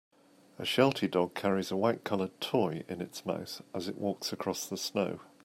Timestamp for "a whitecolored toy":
1.69-2.83